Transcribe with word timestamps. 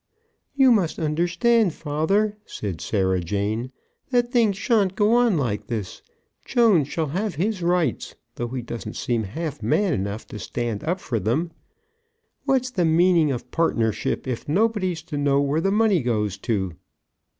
"You 0.55 0.71
must 0.71 0.97
understand, 0.97 1.75
father," 1.75 2.35
said 2.43 2.81
Sarah 2.81 3.19
Jane, 3.19 3.71
"that 4.09 4.31
things 4.31 4.57
shan't 4.57 4.95
go 4.95 5.13
on 5.13 5.37
like 5.37 5.67
this. 5.67 6.01
Jones 6.43 6.87
shall 6.87 7.09
have 7.09 7.35
his 7.35 7.61
rights, 7.61 8.15
though 8.33 8.47
he 8.47 8.63
don't 8.63 8.95
seem 8.95 9.25
half 9.25 9.61
man 9.61 9.93
enough 9.93 10.25
to 10.29 10.39
stand 10.39 10.83
up 10.83 10.99
for 10.99 11.19
them. 11.19 11.51
What's 12.45 12.71
the 12.71 12.83
meaning 12.83 13.31
of 13.31 13.51
partnership, 13.51 14.27
if 14.27 14.49
nobody's 14.49 15.03
to 15.03 15.19
know 15.19 15.39
where 15.39 15.61
the 15.61 15.69
money 15.71 16.01
goes 16.01 16.35
to?" 16.49 16.73